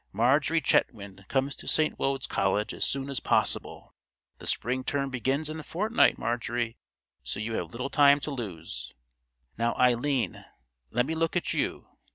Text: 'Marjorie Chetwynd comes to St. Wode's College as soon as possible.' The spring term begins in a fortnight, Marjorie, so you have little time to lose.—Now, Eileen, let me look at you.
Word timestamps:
'Marjorie 0.11 0.61
Chetwynd 0.61 1.25
comes 1.27 1.55
to 1.55 1.67
St. 1.67 1.99
Wode's 1.99 2.25
College 2.25 2.73
as 2.73 2.83
soon 2.83 3.07
as 3.07 3.19
possible.' 3.19 3.93
The 4.39 4.47
spring 4.47 4.83
term 4.83 5.11
begins 5.11 5.47
in 5.47 5.59
a 5.59 5.63
fortnight, 5.63 6.17
Marjorie, 6.17 6.75
so 7.21 7.39
you 7.39 7.53
have 7.53 7.69
little 7.71 7.91
time 7.91 8.19
to 8.21 8.31
lose.—Now, 8.31 9.75
Eileen, 9.75 10.43
let 10.89 11.05
me 11.05 11.13
look 11.13 11.35
at 11.35 11.53
you. 11.53 11.87